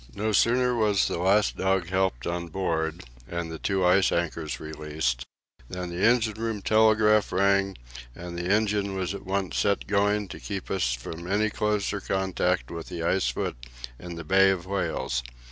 [0.15, 5.27] No sooner was the last dog helped on board, and the two ice anchors released,
[5.69, 7.77] than the engine room telegraph rang,
[8.15, 12.71] and the engine was at once set going to keep us from any closer contact
[12.71, 13.55] with the ice foot
[13.99, 15.21] in the Bay of Whales.